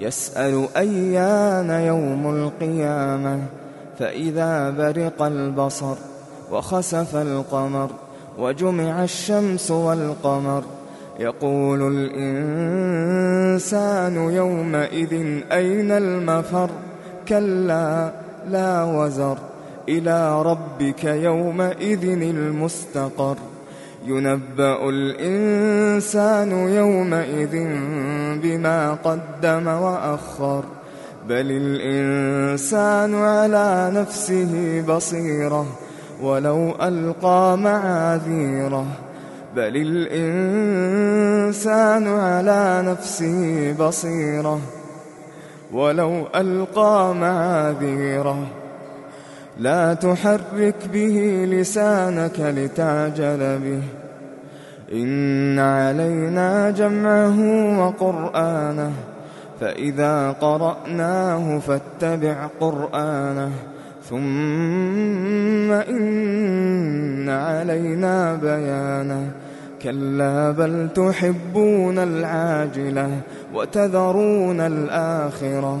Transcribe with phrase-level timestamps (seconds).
[0.00, 3.38] يسأل أيان يوم القيامة
[3.98, 5.94] فإذا برق البصر
[6.52, 7.90] وخسف القمر
[8.38, 10.64] وجمع الشمس والقمر
[11.18, 15.12] يقول الإنسان يومئذ
[15.52, 16.70] أين المفر؟
[17.28, 18.12] كلا
[18.48, 19.38] لا وزر
[19.88, 23.36] إلى ربك يومئذ المستقر.
[24.04, 27.68] ينبأ الإنسان يومئذ
[28.42, 30.64] بما قدم وأخر
[31.28, 35.66] بل الإنسان على نفسه بصيرة
[36.22, 38.86] ولو ألقى معاذيره
[39.56, 39.76] بل
[40.16, 40.88] الإنسان
[42.08, 44.60] على نفسه بصيرة
[45.72, 48.46] ولو ألقى معاذيره.
[49.58, 53.82] لا تحرك به لسانك لتعجل به.
[54.92, 57.38] إن علينا جمعه
[57.80, 58.92] وقرآنه
[59.60, 63.50] فإذا قرأناه فاتبع قرآنه.
[64.10, 69.30] ثم إن علينا بيانه
[69.82, 73.10] كلا بل تحبون العاجلة
[73.54, 75.80] وتذرون الآخرة.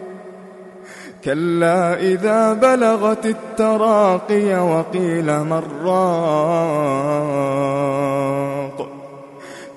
[1.23, 6.81] كلا إذا بلغت التراقي وقيل مراق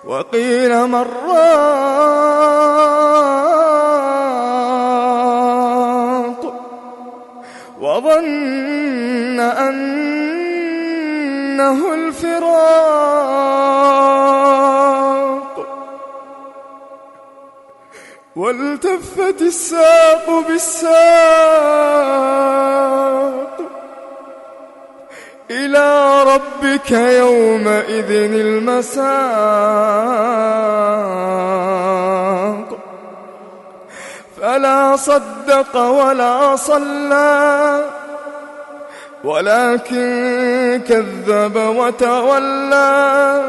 [0.05, 1.55] وقيل مراق
[7.81, 9.39] وظن
[11.55, 12.55] أنه الفراق.
[18.35, 20.95] والتفت الساق بالساق
[25.51, 29.05] إلى ربك يومئذ المساق.
[34.41, 38.04] فلا صدق ولا صلى.
[39.25, 43.41] ولكن كذب وتولى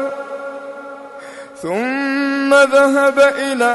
[1.61, 3.65] ثم ذهب إلى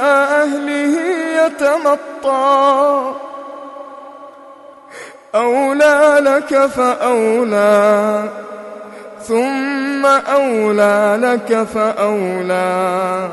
[0.43, 0.99] أهله
[1.45, 3.15] يتمطى.
[5.35, 8.25] أولى لك فأولى
[9.29, 13.29] ثم أولى لك فأولى.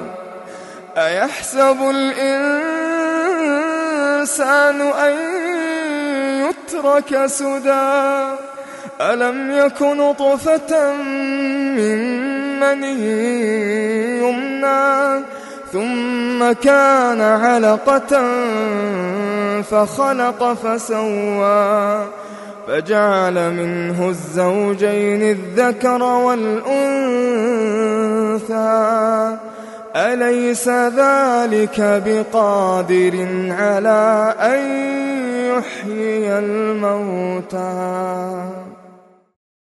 [0.98, 2.42] أيحسب الإنسان
[4.82, 5.14] أن
[6.46, 8.49] يترك سدى؟
[9.02, 10.94] ألم يكن نطفة
[11.76, 12.00] من
[12.60, 15.24] مني يمنى
[15.72, 18.22] ثم كان علقة
[19.62, 22.06] فخلق فسوى
[22.68, 27.10] فجعل منه الزوجين الذكر والأنثى.
[29.96, 34.60] أليس ذلك بقادر على أن
[35.58, 37.60] يحيي الموتى؟